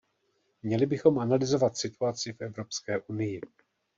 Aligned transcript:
Měli 0.63 0.85
bychom 0.85 1.19
analyzovat 1.19 1.77
situaci 1.77 2.33
v 2.33 2.41
Evropské 2.41 2.99
unii. 3.01 3.41